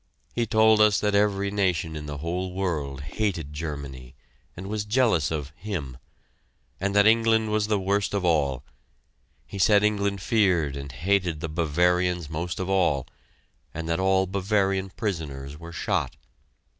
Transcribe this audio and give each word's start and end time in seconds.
He 0.33 0.47
told 0.47 0.81
us 0.81 0.99
that 0.99 1.13
every 1.13 1.51
nation 1.51 1.95
in 1.95 2.07
the 2.07 2.17
whole 2.17 2.53
world 2.53 3.01
hated 3.01 3.53
Germany 3.53 4.15
and 4.57 4.65
was 4.65 4.83
jealous 4.83 5.29
of 5.29 5.53
"him," 5.55 5.99
and 6.79 6.95
that 6.95 7.05
England 7.05 7.51
was 7.51 7.67
the 7.67 7.77
worst 7.79 8.15
of 8.15 8.25
all. 8.25 8.63
He 9.45 9.59
said 9.59 9.83
England 9.83 10.19
feared 10.19 10.75
and 10.75 10.91
hated 10.91 11.39
the 11.39 11.49
Bavarians 11.49 12.31
most 12.31 12.59
of 12.59 12.67
all, 12.67 13.05
and 13.75 13.87
that 13.87 13.99
all 13.99 14.25
Bavarian 14.25 14.89
prisoners 14.89 15.59
were 15.59 15.71
shot. 15.71 16.15